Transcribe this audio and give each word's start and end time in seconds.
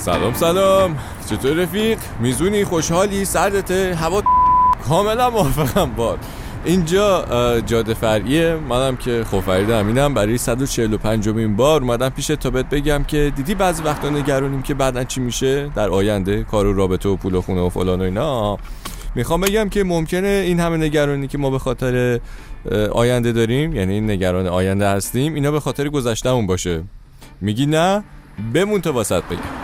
سلام 0.00 0.34
سلام. 0.34 0.98
چطور 1.30 1.52
رفیق؟ 1.52 1.98
میزونی؟ 2.20 2.64
خوشحالی؟ 2.64 3.24
سردته؟ 3.24 3.94
هوا 3.94 4.22
کاملا 4.88 5.30
موافقم 5.30 5.90
باد 5.90 6.18
اینجا 6.64 7.24
جاده 7.60 7.94
فرعیه. 7.94 8.56
منم 8.68 8.96
که 8.96 9.24
خوفرید 9.24 9.70
امینم. 9.70 10.14
برای 10.14 10.38
145 10.38 11.28
مین 11.28 11.56
بار 11.56 11.80
اومدم 11.80 12.08
پیش 12.08 12.26
تا 12.26 12.50
بهت 12.50 12.68
بگم 12.70 13.04
که 13.04 13.32
دیدی 13.36 13.54
بعضی 13.54 13.82
وقتا 13.82 14.10
نگرانیم 14.10 14.62
که 14.62 14.74
بعدا 14.74 15.04
چی 15.04 15.20
میشه؟ 15.20 15.70
در 15.76 15.88
آینده 15.88 16.44
کار 16.44 16.66
و 16.66 16.72
رابطه 16.72 17.08
و 17.08 17.16
پول 17.16 17.34
و 17.34 17.40
خونه 17.40 17.60
و 17.60 17.68
فلان 17.68 18.00
و 18.00 18.04
اینا. 18.04 18.58
می‌خوام 19.14 19.40
بگم 19.40 19.68
که 19.68 19.84
ممکنه 19.84 20.28
این 20.28 20.60
همه 20.60 20.76
نگرانی 20.76 21.28
که 21.28 21.38
ما 21.38 21.50
به 21.50 21.58
خاطر 21.58 22.20
آینده 22.92 23.32
داریم 23.32 23.76
یعنی 23.76 23.94
این 23.94 24.10
نگران 24.10 24.46
آینده 24.46 24.88
هستیم 24.88 25.34
اینا 25.34 25.50
به 25.50 25.60
خاطر 25.60 25.88
گذشتهمون 25.88 26.46
باشه. 26.46 26.82
میگی 27.40 27.66
نه؟ 27.66 28.04
بمون 28.54 28.80
تا 28.80 28.92
واسط 28.92 29.22
بگم. 29.24 29.59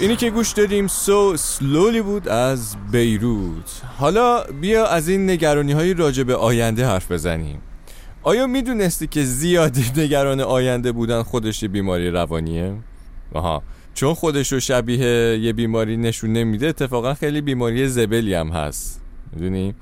اینی 0.00 0.16
که 0.16 0.30
گوش 0.30 0.52
دادیم 0.52 0.86
سو 0.86 1.36
سلولی 1.36 2.02
بود 2.02 2.28
از 2.28 2.76
بیروت 2.92 3.82
حالا 3.98 4.44
بیا 4.60 4.86
از 4.86 5.08
این 5.08 5.30
نگرانی 5.30 5.72
های 5.72 5.94
راجع 5.94 6.22
به 6.22 6.36
آینده 6.36 6.86
حرف 6.86 7.12
بزنیم 7.12 7.58
آیا 8.22 8.46
می‌دونستی 8.46 9.06
که 9.06 9.24
زیادی 9.24 9.84
نگران 9.96 10.40
آینده 10.40 10.92
بودن 10.92 11.22
خودش 11.22 11.64
بیماری 11.64 12.10
روانیه؟ 12.10 12.74
آها 13.34 13.62
چون 13.94 14.14
خودش 14.14 14.52
رو 14.52 14.60
شبیه 14.60 15.38
یه 15.38 15.52
بیماری 15.52 15.96
نشون 15.96 16.32
نمیده 16.32 16.66
اتفاقا 16.66 17.14
خیلی 17.14 17.40
بیماری 17.40 17.88
زبلی 17.88 18.34
هم 18.34 18.48
هست 18.48 19.00
می‌دونی؟ 19.32 19.74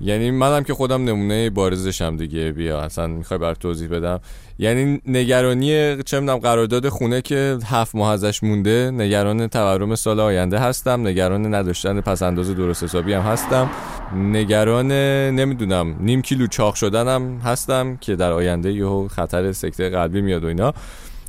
یعنی 0.00 0.30
منم 0.30 0.64
که 0.64 0.74
خودم 0.74 1.04
نمونه 1.04 1.50
بارزشم 1.50 2.16
دیگه. 2.16 2.52
بیا 2.52 2.80
اصلا 2.80 3.06
می‌خوای 3.06 3.38
بر 3.38 3.54
توضیح 3.54 3.88
بدم. 3.88 4.20
یعنی 4.58 5.00
نگرانی 5.06 6.02
چه 6.02 6.20
می‌دونم 6.20 6.38
قرارداد 6.38 6.88
خونه 6.88 7.22
که 7.22 7.58
هفت 7.64 7.94
ماه 7.94 8.12
ازش 8.12 8.42
مونده 8.42 8.90
نگران 8.90 9.46
تورم 9.46 9.94
سال 9.94 10.20
آینده 10.20 10.58
هستم 10.58 11.06
نگران 11.06 11.54
نداشتن 11.54 12.00
پس 12.00 12.22
انداز 12.22 12.50
درست 12.50 12.82
حسابی 12.84 13.12
هم 13.12 13.22
هستم. 13.22 13.70
نگران 14.16 14.92
نمی‌دونم 15.32 15.96
نیم 16.00 16.22
کیلو 16.22 16.46
چاق 16.46 16.74
شدنم 16.74 17.38
هستم 17.38 17.96
که 17.96 18.16
در 18.16 18.32
آینده 18.32 18.72
یهو 18.72 19.08
خطر 19.08 19.52
سکته 19.52 19.90
قلبی 19.90 20.20
میاد 20.20 20.44
و 20.44 20.46
اینا. 20.46 20.74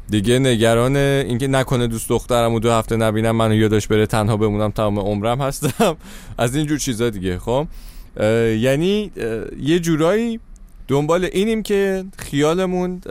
دیگه 0.10 0.40
نگران 0.40 0.96
اینکه 0.96 1.48
نکنه 1.48 1.88
دوست 1.88 2.10
دخترم 2.10 2.54
و 2.54 2.60
دو 2.60 2.72
هفته 2.72 2.96
نبینم 2.96 3.36
منو 3.36 3.56
یادش 3.56 3.88
بره 3.88 4.06
تنها 4.06 4.38
بمونم 4.38 4.72
تمام 4.72 5.00
عمرم 5.00 5.42
هستم. 5.42 5.98
از 6.38 6.56
اینجور 6.56 6.78
چیزا 6.78 7.10
دیگه 7.10 7.40
خب؟ 7.40 7.68
یعنی 8.60 9.12
یه 9.60 9.80
جورایی 9.80 10.40
دنبال 10.88 11.26
اینیم 11.32 11.64
که 11.64 12.04
خیالمون 12.18 13.02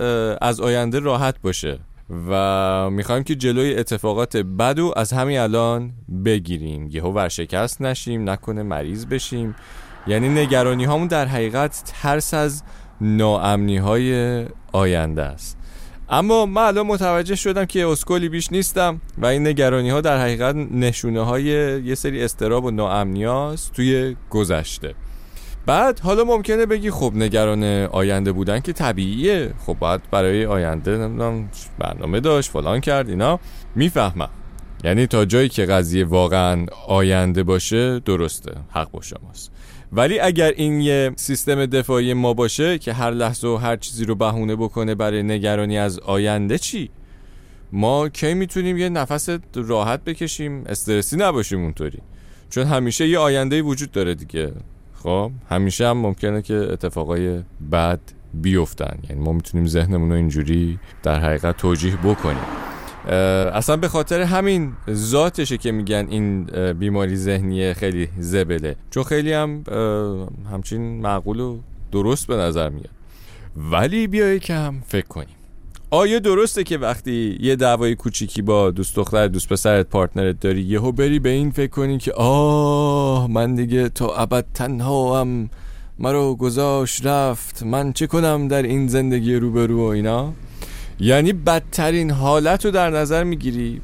از 0.40 0.60
آینده 0.60 0.98
راحت 0.98 1.34
باشه 1.42 1.78
و 2.30 2.90
می‌خوایم 2.90 3.22
که 3.22 3.34
جلوی 3.34 3.74
اتفاقات 3.74 4.36
بدو 4.36 4.92
از 4.96 5.12
همین 5.12 5.38
الان 5.38 5.92
بگیریم. 6.24 6.88
یهو 6.92 7.12
ورشکست 7.12 7.82
نشیم 7.82 8.30
نکنه 8.30 8.62
مریض 8.62 9.06
بشیم. 9.06 9.54
یعنی 10.06 10.28
نگرانی 10.28 10.84
هامون 10.84 11.06
در 11.06 11.26
حقیقت 11.26 11.82
ترس 12.02 12.34
از 12.34 12.62
ناامنی 13.00 13.76
های 13.76 14.44
آینده 14.72 15.22
است. 15.22 15.58
اما 16.08 16.46
من 16.46 16.62
الان 16.62 16.86
متوجه 16.86 17.34
شدم 17.34 17.64
که 17.64 17.86
اسکولی 17.86 18.28
بیش 18.28 18.52
نیستم 18.52 19.00
و 19.18 19.26
این 19.26 19.46
نگرانی 19.46 19.90
ها 19.90 20.00
در 20.00 20.18
حقیقت 20.20 20.54
نشونه 20.56 21.20
های 21.20 21.44
یه 21.84 21.94
سری 21.94 22.24
استراب 22.24 22.64
و 22.64 22.70
ناامنی 22.70 23.56
توی 23.74 24.16
گذشته. 24.30 24.94
بعد 25.66 26.00
حالا 26.00 26.24
ممکنه 26.24 26.66
بگی 26.66 26.90
خب 26.90 27.12
نگران 27.14 27.64
آینده 27.84 28.32
بودن 28.32 28.60
که 28.60 28.72
طبیعیه. 28.72 29.54
خب 29.66 29.76
باید 29.80 30.00
برای 30.10 30.46
آینده 30.46 30.96
نمی‌دونم 30.96 31.48
برنامه 31.78 32.20
داشت 32.20 32.50
فلان 32.50 32.80
کرد 32.80 33.08
اینا. 33.08 33.40
می‌فهمم. 33.74 34.30
یعنی 34.84 35.06
تا 35.06 35.24
جایی 35.24 35.48
که 35.48 35.66
قضیه 35.66 36.04
واقعا 36.04 36.66
آینده 36.88 37.42
باشه 37.42 38.00
درسته 38.00 38.52
حق 38.70 38.90
با 38.90 39.00
شماست. 39.02 39.52
ولی 39.92 40.18
اگر 40.18 40.52
این 40.56 40.80
یه 40.80 41.12
سیستم 41.16 41.66
دفاعی 41.66 42.14
ما 42.14 42.34
باشه 42.34 42.78
که 42.78 42.92
هر 42.92 43.10
لحظه 43.10 43.48
و 43.48 43.56
هر 43.56 43.76
چیزی 43.76 44.04
رو 44.04 44.14
بهونه 44.14 44.56
بکنه 44.56 44.94
برای 44.94 45.22
نگرانی 45.22 45.78
از 45.78 45.98
آینده 45.98 46.58
چی؟ 46.58 46.90
ما 47.72 48.08
کی 48.08 48.34
می‌تونیم 48.34 48.76
یه 48.76 48.88
نفس 48.88 49.28
راحت 49.54 50.04
بکشیم؟ 50.04 50.64
استرسی 50.66 51.16
نباشیم 51.16 51.62
اونطوری. 51.62 51.98
چون 52.50 52.64
همیشه 52.64 53.08
یه 53.08 53.18
آینده 53.18 53.62
وجود 53.62 53.92
داره 53.92 54.14
دیگه. 54.14 54.52
خب 54.94 55.30
همیشه 55.50 55.86
هم 55.88 55.96
ممکنه 55.96 56.42
که 56.42 56.54
اتفاقای 56.54 57.42
بد 57.72 58.00
بیفتن. 58.34 58.98
یعنی 59.10 59.22
ما 59.22 59.32
می‌تونیم 59.32 59.66
ذهنمون 59.66 60.10
رو 60.10 60.16
اینجوری 60.16 60.78
در 61.02 61.20
حقیقت 61.20 61.56
توجیه 61.56 61.96
بکنیم. 61.96 62.75
اصلا 63.06 63.76
به 63.76 63.88
خاطر 63.88 64.20
همین 64.20 64.72
ذاتشه 64.90 65.58
که 65.58 65.72
میگن 65.72 66.06
این 66.10 66.44
بیماری 66.72 67.16
ذهنی 67.16 67.74
خیلی 67.74 68.08
زبله. 68.18 68.76
چون 68.90 69.02
خیلی 69.02 69.32
هم 69.32 69.64
همچین 70.52 71.00
معقول 71.00 71.40
و 71.40 71.58
درست 71.92 72.26
به 72.26 72.36
نظر 72.36 72.68
میاد. 72.68 72.90
ولی 73.56 74.06
بیا 74.06 74.38
کم 74.38 74.74
فکر 74.86 75.06
کنیم. 75.06 75.36
آیا 75.90 76.18
درسته 76.18 76.64
که 76.64 76.78
وقتی 76.78 77.38
یه 77.40 77.56
دعوای 77.56 77.94
کوچیکی 77.94 78.42
با 78.42 78.70
دوست 78.70 78.96
دختر 78.96 79.28
دوست 79.28 79.48
پسرت 79.48 79.86
پارتنرت 79.86 80.40
داری 80.40 80.62
یهو 80.62 80.92
بری 80.92 81.18
به 81.18 81.28
این 81.28 81.50
فکر 81.50 81.70
کنی 81.70 81.98
که 81.98 82.12
آه 82.12 83.30
من 83.30 83.54
دیگه 83.54 83.88
تا 83.88 84.14
ابد 84.14 84.44
تنها 84.54 85.20
هم 85.20 85.50
مرا 85.98 86.34
گذاشت 86.34 87.06
رفت. 87.06 87.62
من 87.62 87.92
چه 87.92 88.06
کنم 88.06 88.48
در 88.48 88.62
این 88.62 88.88
زندگی 88.88 89.34
روبرو 89.34 89.80
و 89.80 89.90
اینا؟ 89.90 90.32
یعنی 91.00 91.32
بدترین 91.32 92.10
حالت 92.10 92.64
رو 92.64 92.70
در 92.70 92.90
نظر 92.90 93.24
می‌گیری 93.24 93.80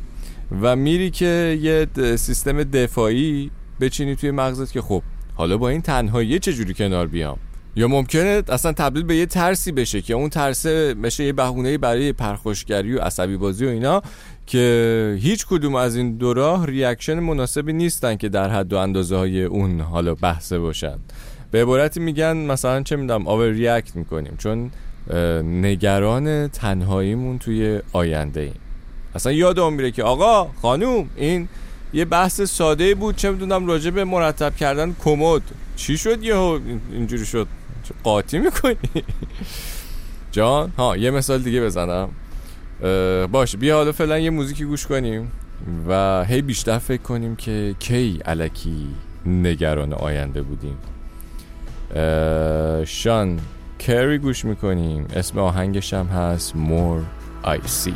و 0.62 0.76
میری 0.76 1.10
که 1.10 1.58
یه 1.62 1.86
سیستم 2.16 2.62
دفاعی 2.62 3.50
بچینی 3.80 4.16
توی 4.16 4.30
مغزت 4.30 4.72
که 4.72 4.82
خب 4.82 5.02
حالا 5.34 5.56
با 5.56 5.68
این 5.68 5.82
تنهایی 5.82 6.38
چجوری 6.38 6.74
کنار 6.74 7.06
بیام؟ 7.06 7.38
یا 7.76 7.88
ممکنه 7.88 8.42
اصلا 8.48 8.72
تبدیل 8.72 9.02
به 9.02 9.16
یه 9.16 9.26
ترسی 9.26 9.72
بشه 9.72 10.00
که 10.00 10.14
اون 10.14 10.28
ترسه 10.28 10.94
بشه 10.94 11.24
یه 11.24 11.32
بهونه 11.32 11.78
برای 11.78 12.12
پرخوشگری 12.12 12.94
و 12.94 13.00
عصبی 13.00 13.36
بازی 13.36 13.66
و 13.66 13.68
اینا 13.68 14.02
که 14.46 15.18
هیچ 15.20 15.46
کدوم 15.46 15.74
از 15.74 15.96
این 15.96 16.16
دو 16.16 16.34
راه 16.34 16.66
reaction 16.66 17.19
مناسبی 17.18 17.72
نیستن 17.72 18.16
که 18.16 18.28
در 18.28 18.50
حد 18.50 18.72
و 18.72 18.76
اندازه 18.76 19.16
های 19.16 19.44
اون 19.44 19.80
حالا 19.80 20.14
بحثه 20.14 20.58
باشن. 20.58 20.98
به 21.50 21.62
عبارتی 21.62 22.00
میگن 22.00 22.36
مثلا 22.36 22.82
چه 22.82 22.96
می‌دونم 22.96 23.26
overreact 23.26 23.96
می‌کنیم. 23.96 24.34
چون 24.38 24.70
نگران 25.44 26.49
تنهاییمون 26.49 27.38
توی 27.38 27.81
آینده 27.93 28.40
ایم 28.40 28.54
اصلا 29.14 29.32
یادم 29.32 29.72
میره 29.72 29.90
که 29.90 30.02
آقا 30.02 30.50
خانوم 30.62 31.10
این 31.16 31.49
یه 31.93 32.04
بحث 32.04 32.40
ساده 32.40 32.94
بود. 32.94 33.16
چه 33.16 33.31
می‌دونم 33.31 33.66
راجع 33.66 33.90
به 33.90 34.04
مرتب 34.04 34.56
کردن 34.56 34.96
کمد. 35.04 35.43
چی 35.76 35.99
شد 35.99 36.22
یهو؟ 36.22 36.58
اینجوری 36.93 37.26
شد. 37.26 37.46
قاطی 38.04 38.38
می‌کنی؟ 38.38 38.76
جان 40.32 40.72
ها 40.78 40.96
یه 40.96 41.10
مثال 41.10 41.43
دیگه 41.43 41.60
بزنم. 41.60 42.08
باشه 43.32 43.58
بیا 43.58 43.76
حالا 43.76 43.93
فعلا 43.93 44.19
یه 44.19 44.31
موزیکی 44.31 44.64
گوش 44.64 44.87
کنیم 44.87 45.32
و 45.88 46.25
هی 46.25 46.43
بیشتر 46.43 46.78
فکر 46.78 47.02
کنیم 47.02 47.37
که 47.37 47.75
کی 47.78 48.20
علکی 48.25 48.88
نگران 49.26 49.93
آینده 49.93 50.43
بودیم. 50.43 50.76
شان. 52.84 53.40
کری 53.87 54.19
گوش 54.19 54.44
می‌کنیم. 54.44 55.06
اسم 55.17 55.38
آهنگش 55.38 55.94
هم 55.94 56.06
هست 56.06 56.56
مور 56.56 57.00
آی 57.43 57.61
سی 57.67 57.94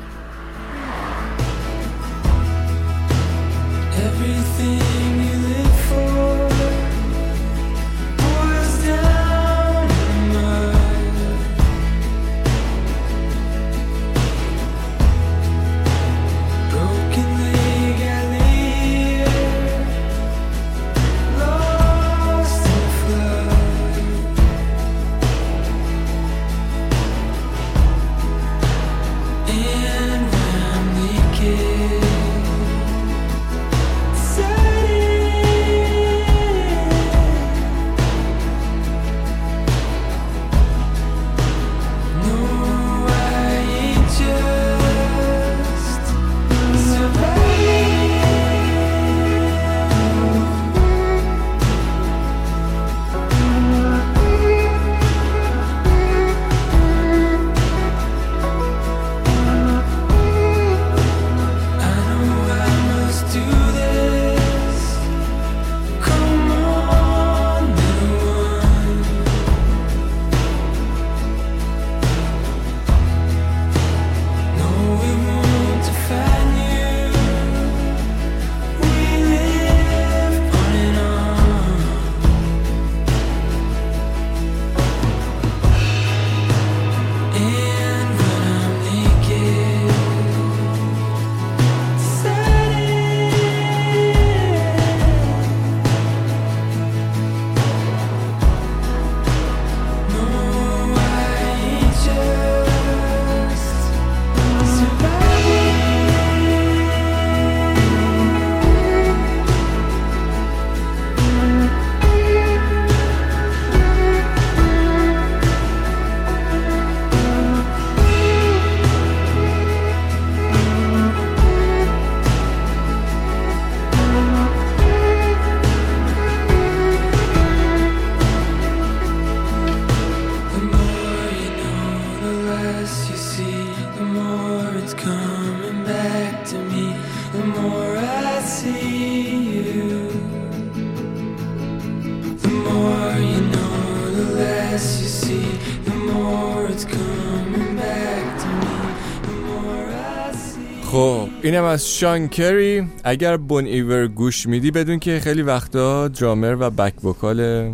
اینم 151.47 151.65
از 151.65 151.91
شانکری 151.91 152.87
اگر 153.05 153.37
بون 153.37 153.65
ایور 153.65 154.07
گوش 154.07 154.47
میدی 154.47 154.71
بدون 154.71 154.99
که 154.99 155.21
خیلی 155.21 155.43
وقتا 155.43 156.09
درامر 156.09 156.57
و 156.61 156.71
بک 156.71 157.05
وکال 157.05 157.73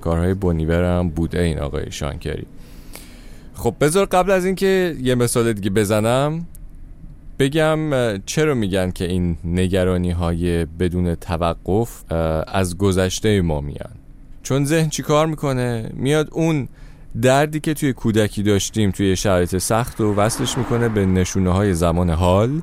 کارهای 0.00 0.34
بون 0.34 0.58
ایور 0.58 0.98
هم 0.98 1.08
بوده 1.08 1.40
این 1.40 1.58
آقای 1.58 1.90
شانکری 1.90 2.46
خب 3.54 3.74
بذار 3.80 4.06
قبل 4.06 4.30
از 4.30 4.44
اینکه 4.44 4.96
یه 5.02 5.14
مثال 5.14 5.52
دیگه 5.52 5.70
بزنم 5.70 6.46
بگم 7.38 7.78
چرا 8.26 8.54
میگن 8.54 8.90
که 8.90 9.04
این 9.04 9.36
نگرانی 9.44 10.10
های 10.10 10.64
بدون 10.64 11.14
توقف 11.14 12.12
از 12.48 12.78
گذشته 12.78 13.40
ما 13.40 13.60
میان؟ 13.60 13.92
چون 14.42 14.64
ذهن 14.64 14.88
چی 14.88 15.02
کار 15.02 15.26
می‌کنه؟ 15.26 15.90
میاد 15.94 16.28
اون 16.32 16.68
دردی 17.22 17.60
که 17.60 17.74
توی 17.74 17.92
کودکی 17.92 18.42
داشتیم 18.42 18.90
توی 18.90 19.16
شرایط 19.16 19.58
سخت 19.58 20.00
و 20.00 20.14
وصلش 20.14 20.58
می‌کنه 20.58 20.88
به 20.88 21.06
نشونه 21.06 21.50
های 21.50 21.74
زمان 21.74 22.10
حال. 22.10 22.62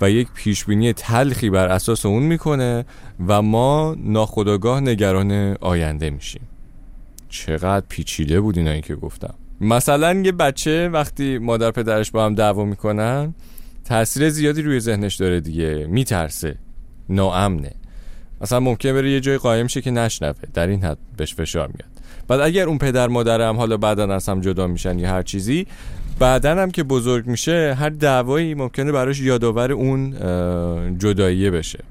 و 0.00 0.10
یک 0.10 0.28
پیشبینی 0.34 0.92
تلخی 0.92 1.50
بر 1.50 1.68
اساس 1.68 2.06
اون 2.06 2.22
می‌کنه 2.22 2.84
و 3.26 3.42
ما 3.42 3.96
ناخداگاه 3.98 4.80
نگران 4.80 5.56
آینده 5.60 6.10
میشیم. 6.10 6.42
چقدر 7.28 7.86
پیچیده 7.88 8.40
بود 8.40 8.58
اینایی 8.58 8.80
که 8.80 8.96
گفتم. 8.96 9.34
مثلا 9.60 10.12
یه 10.12 10.32
بچه 10.32 10.88
وقتی 10.88 11.38
مادر 11.38 11.70
پدرش 11.70 12.10
با 12.10 12.24
هم 12.24 12.34
دعوا 12.34 12.64
می‌کنن 12.64 13.34
تاثیر 13.84 14.28
زیادی 14.28 14.62
روی 14.62 14.80
ذهنش 14.80 15.16
داره 15.16 15.40
دیگه. 15.40 15.86
میترسه. 15.90 16.56
ناامنه. 17.08 17.72
مثلا 18.40 18.60
ممکنه 18.60 18.92
بره 18.92 19.10
یه 19.10 19.20
جای 19.20 19.38
قایم 19.38 19.66
شه 19.66 19.80
که 19.80 19.90
نشنوه. 19.90 20.38
در 20.54 20.66
این 20.66 20.84
حد 20.84 20.98
بهش 21.16 21.34
فشار 21.34 21.66
میاد. 21.66 21.90
بعد 22.28 22.40
اگر 22.40 22.66
اون 22.66 22.78
پدر 22.78 23.08
مادرم 23.08 23.56
حالا 23.56 23.76
بعدا 23.76 24.14
از 24.14 24.28
هم 24.28 24.40
جدا 24.40 24.66
میشن 24.66 24.98
یا 24.98 25.08
هر 25.08 25.22
چیزی 25.22 25.66
بعدا 26.20 26.50
هم 26.62 26.70
که 26.70 26.82
بزرگ 26.82 27.26
میشه 27.26 27.76
هر 27.78 27.88
دعوایی 27.88 28.54
ممکنه 28.54 28.92
براش 28.92 29.20
یادآور 29.20 29.72
اون 29.72 30.10
جداییه 30.98 31.50
بشه. 31.50 31.84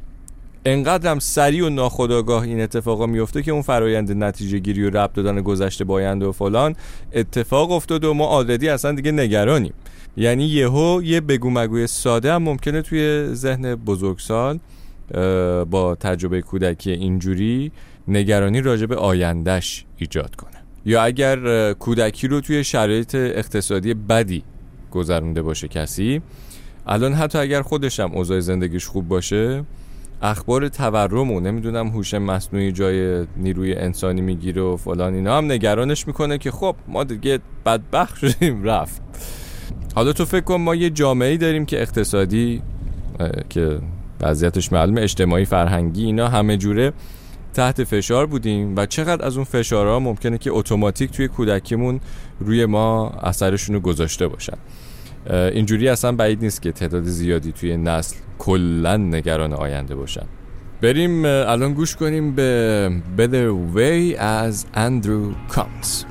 انقدر 0.66 1.12
هم 1.12 1.20
سریع 1.20 1.66
و 1.66 1.70
ناخداگاه 1.70 2.44
این 2.44 2.62
اتفاقا 2.62 3.06
میفته 3.06 3.44
که 3.44 3.52
اون 3.52 3.62
فرایند 3.62 4.24
نتیجه 4.24 4.60
گیری 4.60 4.84
و 4.84 4.90
ربط 4.90 5.14
دادن 5.14 5.42
گذشته 5.42 5.84
با 5.84 5.94
آینده 5.94 6.26
و 6.26 6.32
فلان 6.32 6.76
اتفاق 7.14 7.72
افتاد 7.72 8.04
و 8.04 8.14
ما 8.14 8.26
آلردی 8.26 8.70
اصلا 8.70 8.92
دیگه 8.92 9.12
نگرانیم. 9.12 9.74
یعنی 10.18 10.46
یهو 10.46 11.02
یه 11.04 11.22
بگو 11.22 11.50
مگوی 11.50 11.88
ساده 11.88 12.34
هم 12.34 12.44
ممکنه 12.44 12.82
توی 12.82 13.30
ذهن 13.34 13.76
بزرگسال 13.76 14.60
با 15.70 15.98
تجربه 16.00 16.42
کودکی 16.42 16.92
اینجوری 16.92 17.72
نگرانی 18.08 18.62
راجع 18.62 18.86
به 18.86 18.96
آیندهش 18.96 19.86
ایجاد 19.98 20.36
کنه. 20.36 20.59
یا 20.86 21.04
اگر 21.04 21.74
کودکی 21.74 22.28
رو 22.28 22.42
توی 22.42 22.64
شرایط 22.64 23.16
اقتصادی 23.16 23.94
بدی 23.94 24.44
گذرونده 24.92 25.42
باشه 25.42 25.68
کسی 25.68 26.22
الان 26.88 27.14
حتی 27.14 27.38
اگر 27.38 27.62
خودش 27.62 28.00
هم 28.00 28.12
اوضاع 28.12 28.40
زندگیش 28.40 28.86
خوب 28.86 29.08
باشه 29.08 29.64
اخبار 30.22 30.68
تورم 30.68 31.32
و 31.32 31.40
نمی‌دونم 31.40 31.88
هوش 31.88 32.14
مصنوعی 32.14 32.72
جای 32.72 33.26
نیروی 33.38 33.74
انسانی 33.74 34.22
می‌گیره 34.22 34.62
و 34.62 34.78
فلان 34.78 35.14
اینا 35.14 35.38
هم 35.38 35.52
نگرانش 35.52 36.08
می‌کنه 36.08 36.38
که 36.38 36.52
خب 36.52 36.76
ما 36.88 37.04
دیگه 37.04 37.40
بدبخت 37.66 38.18
شدیم 38.18 38.64
رفت. 38.70 39.02
حالا 39.96 40.14
تو 40.14 40.26
فکر 40.26 40.44
کن 40.44 40.56
ما 40.56 40.76
یه 40.76 40.90
جامعه 40.90 41.38
داریم 41.38 41.66
که 41.66 41.82
اقتصادی 41.82 42.62
که 43.50 43.80
وضعیتش 44.22 44.72
معلومه 44.72 45.02
اجتماعی 45.02 45.46
فرهنگی 45.46 46.06
اینا 46.06 46.28
همه 46.28 46.58
جوره. 46.58 46.94
تحت 47.54 47.84
فشار 47.84 48.26
بودیم 48.26 48.76
و 48.76 48.86
چقدر 48.86 49.26
از 49.26 49.36
اون 49.36 49.44
فشارها 49.44 50.00
ممکنه 50.00 50.38
که 50.38 50.52
اتوماتیک 50.52 51.12
توی 51.12 51.28
کودکیمون 51.28 52.00
روی 52.40 52.66
ما 52.66 53.10
اثرشون 53.10 53.76
رو 53.76 53.82
گذاشته 53.82 54.28
باشن. 54.28 54.58
اینجوری 55.30 55.90
اصلا 55.90 56.12
بعید 56.12 56.44
نیست 56.44 56.62
که 56.62 56.72
تعداد 56.72 57.04
زیادی 57.04 57.52
توی 57.52 57.78
نسل 57.78 58.16
کلا 58.40 58.98
نگران 58.98 59.54
آینده 59.54 59.96
باشن. 59.96 60.26
بریم 60.82 61.26
الان 61.26 61.74
گوش 61.74 61.96
کنیم 61.96 62.36
به 62.36 62.92
Better 63.18 63.76
Way 63.78 64.20
از 64.20 64.66
اندرو 64.74 65.32
کامز 65.50 66.04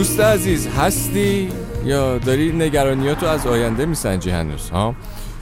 دوست 0.00 0.20
عزیز 0.20 0.66
هستی؟ 0.66 1.48
یا 1.84 2.18
داری 2.18 2.52
نگرانیاتو 2.52 3.26
از 3.26 3.46
آینده 3.46 3.86
میسنجی 3.86 4.30
هنوز 4.30 4.70
ها؟ 4.70 4.94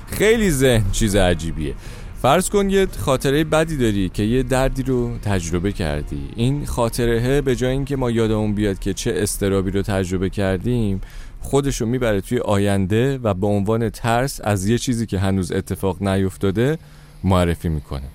خیلی 0.06 0.50
ذهن 0.50 0.90
چیز 0.92 1.16
عجیبیه. 1.16 1.74
فرض 2.22 2.48
کن 2.48 2.70
یه 2.70 2.86
خاطره 2.98 3.44
بدی 3.44 3.76
داری 3.76 4.08
که 4.08 4.22
یه 4.22 4.42
دردی 4.42 4.82
رو 4.82 5.18
تجربه 5.18 5.72
کردی. 5.72 6.28
این 6.36 6.66
خاطره 6.66 7.40
به 7.40 7.56
جای 7.56 7.70
اینکه 7.70 7.96
ما 7.96 8.10
یادمون 8.10 8.54
بیاد 8.54 8.78
که 8.78 8.94
چه 8.94 9.14
استرابی 9.16 9.70
رو 9.70 9.82
تجربه 9.82 10.30
کردیم 10.30 11.00
خودشو 11.40 11.86
می‌بره 11.86 12.20
توی 12.20 12.38
آینده 12.38 13.18
و 13.18 13.34
به 13.34 13.46
عنوان 13.46 13.90
ترس 13.90 14.40
از 14.44 14.68
یه 14.68 14.78
چیزی 14.78 15.06
که 15.06 15.18
هنوز 15.18 15.52
اتفاق 15.52 16.02
نیفتاده 16.02 16.78
معرفی 17.24 17.68
می‌کنه. 17.68 18.06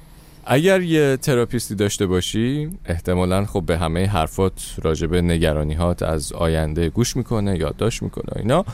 اگر 0.46 0.82
یه 0.82 1.18
تراپیستی 1.18 1.76
داشته 1.76 2.06
باشی 2.06 2.70
احتمالا 2.86 3.46
خب 3.46 3.64
به 3.66 3.78
همه 3.78 4.06
حرفات 4.06 4.76
راجب 4.82 5.16
نگرانیهات 5.16 6.04
از 6.04 6.34
آینده 6.34 6.90
گوش 6.90 7.16
می‌کنه 7.18 7.58
یادداشت 7.58 8.04
می‌کنه 8.04 8.34
اینا. 8.36 8.66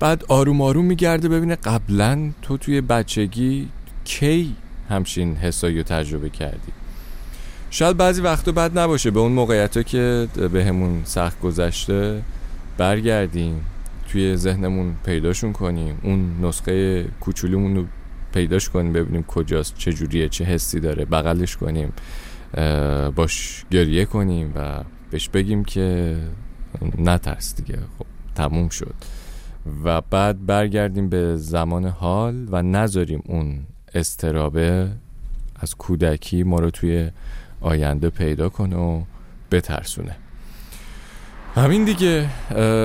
بعد 0.00 0.24
آروم 0.28 0.60
آروم 0.60 0.84
میگرده 0.84 1.28
ببینه 1.28 1.56
قبلا 1.56 2.30
تو 2.42 2.56
توی 2.56 2.80
بچگی 2.80 3.68
کی 4.04 4.56
همچین 4.88 5.36
حسایی 5.36 5.76
رو 5.76 5.82
تجربه 5.82 6.30
کردی. 6.30 6.72
شاید 7.70 7.96
بعضی 7.96 8.22
وقتا 8.22 8.52
بد 8.52 8.78
نباشه. 8.78 9.10
به 9.10 9.20
اون 9.20 9.32
موقعیت 9.32 9.86
که 9.86 10.28
به 10.52 10.64
همون 10.64 11.02
سخت 11.04 11.40
گذشته 11.40 12.22
برگردیم 12.78 13.64
توی 14.08 14.36
ذهنمون 14.36 14.94
پیداشون 15.04 15.52
کنیم. 15.52 15.98
اون 16.02 16.36
نسخه 16.42 17.04
کوچولومون 17.20 17.76
رو 17.76 17.84
پیداش 18.32 18.68
کنیم 18.68 18.92
ببینیم 18.92 19.22
کجاست 19.22 19.78
چه 19.78 19.92
جوریه 19.92 20.28
چه 20.28 20.44
حسی 20.44 20.80
داره. 20.80 21.04
بغلش 21.04 21.56
کنیم 21.56 21.92
باش 23.14 23.64
گریه 23.70 24.04
کنیم 24.04 24.52
و 24.56 24.84
بهش 25.10 25.28
بگیم 25.28 25.64
که 25.64 26.16
نترس 26.98 27.54
دیگه. 27.56 27.78
خب 27.98 28.06
تموم 28.34 28.68
شد. 28.68 28.94
و 29.84 30.00
بعد 30.00 30.46
برگردیم 30.46 31.08
به 31.08 31.36
زمان 31.36 31.86
حال 31.86 32.48
و 32.50 32.62
نذاریم 32.62 33.22
اون 33.26 33.58
استرابه 33.94 34.88
از 35.56 35.74
کودکی 35.74 36.42
ما 36.42 36.60
رو 36.60 36.70
توی 36.70 37.10
آینده 37.60 38.10
پیدا 38.10 38.48
کنه 38.48 38.76
و 38.76 39.02
بترسونه. 39.50 40.16
همین 41.54 41.84
دیگه 41.84 42.28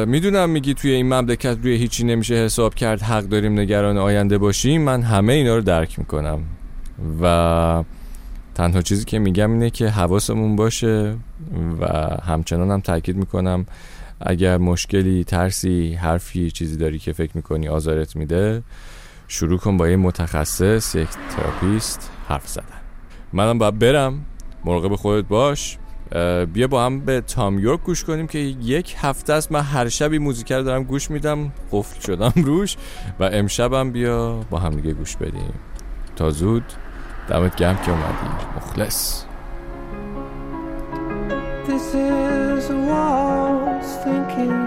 می‌دونم 0.05 0.49
میگی 0.49 0.73
توی 0.73 0.91
این 0.91 1.05
مملکت 1.13 1.57
روی 1.63 1.75
هیچی 1.75 2.03
نمیشه 2.03 2.33
حساب 2.35 2.75
کرد 2.75 3.01
حق 3.01 3.23
داریم 3.23 3.59
نگران 3.59 3.97
آینده 3.97 4.37
باشیم. 4.37 4.81
من 4.81 5.01
همه 5.01 5.33
اینا 5.33 5.55
رو 5.55 5.61
درک 5.61 5.99
می‌کنم. 5.99 6.43
و 7.21 7.83
تنها 8.55 8.81
چیزی 8.81 9.05
که 9.05 9.19
میگم 9.19 9.51
اینه 9.51 9.69
که 9.69 9.89
حواسمون 9.89 10.55
باشه 10.55 11.15
و 11.81 11.87
همچنان 12.23 12.71
هم 12.71 12.81
تاکید 12.81 13.15
می‌کنم 13.15 13.65
اگر 14.21 14.57
مشکلی 14.57 15.23
ترسی 15.23 15.93
حرفی 15.93 16.51
چیزی 16.51 16.77
داری 16.77 16.99
که 16.99 17.13
فکر 17.13 17.31
می‌کنی 17.33 17.67
آزارت 17.67 18.15
میده 18.15 18.63
شروع 19.27 19.57
کن 19.57 19.77
با 19.77 19.89
یه 19.89 19.95
متخصص 19.95 20.95
یک 20.95 21.09
تراپیست 21.37 22.11
حرف 22.27 22.47
زدن. 22.47 22.65
منم 23.33 23.57
باید 23.57 23.79
برم. 23.79 24.25
مراقب 24.65 24.95
خودت 24.95 25.27
باش. 25.27 25.77
بیا 26.53 26.67
با 26.67 26.85
هم 26.85 26.99
به 26.99 27.21
تام 27.21 27.59
یورک 27.59 27.83
گوش 27.83 28.03
کنیم 28.03 28.27
که 28.27 28.39
یک 28.39 28.95
هفته 28.97 29.33
است 29.33 29.51
من 29.51 29.61
هر 29.61 29.89
شبی 29.89 30.17
موزیک 30.17 30.51
رو 30.51 30.63
دارم 30.63 30.83
گوش 30.83 31.11
میدم 31.11 31.53
قفل 31.71 31.99
شدم 32.01 32.33
روش 32.45 32.77
و 33.19 33.23
امشبم 33.33 33.91
بیا 33.91 34.33
با 34.49 34.59
هم 34.59 34.71
دیگه 34.71 34.93
گوش 34.93 35.15
بدیم. 35.17 35.53
تا 36.15 36.29
زود 36.29 36.63
دمت 37.29 37.55
گرم 37.55 37.77
که 37.85 37.91
اومدی. 37.91 38.47
مخلص. 38.57 39.23
This 41.67 41.93
is 41.93 42.69
a 42.69 43.81
thinking 44.03 44.66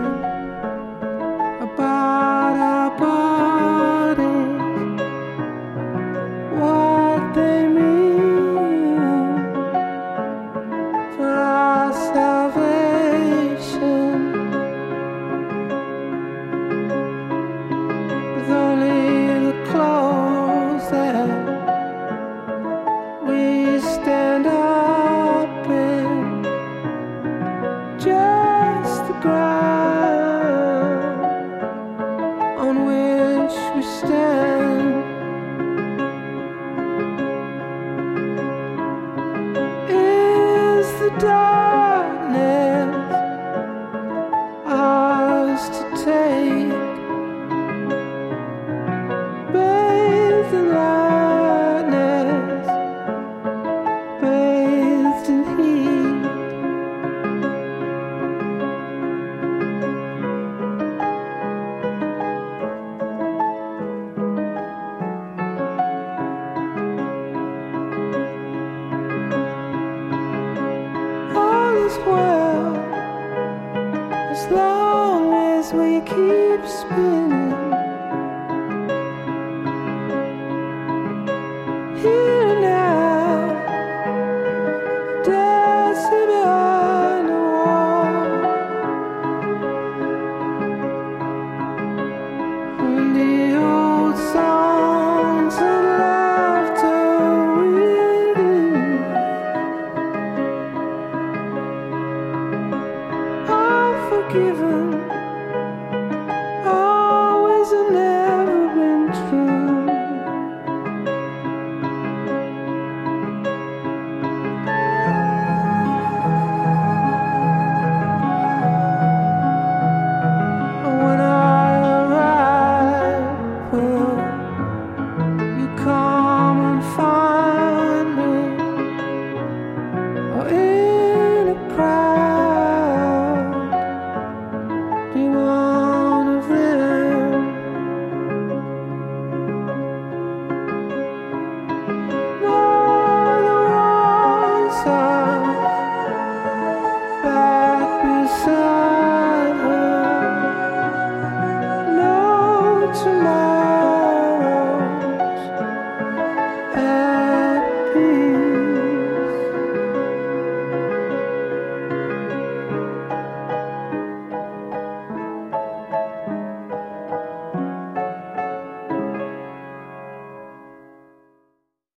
Ooh. 82.03 82.40